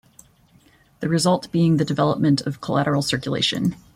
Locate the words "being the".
1.51-1.85